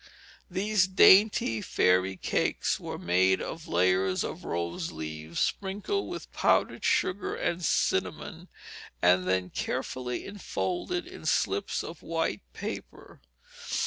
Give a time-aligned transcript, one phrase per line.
[0.49, 7.35] These dainty fairy cakes were made of layers of rose leaves sprinkled with powdered sugar
[7.35, 8.47] and cinnamon,
[8.99, 13.21] and then carefully enfolded in slips of white paper.